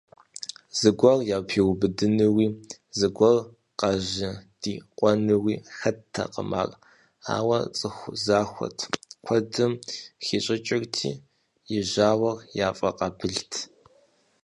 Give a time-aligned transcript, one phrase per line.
[0.79, 2.47] Зыгуэр япиубыдынуи,
[2.97, 3.37] зыгуэр
[3.79, 6.69] къыжьэдикъуэнуи хэттэкъым ар,
[7.35, 8.77] ауэ цӀыху захуэт,
[9.25, 9.71] куэдым
[10.25, 11.11] хищӀыкӀырти,
[11.75, 12.37] и жьауэр
[12.67, 13.51] яфӀэкъабылт.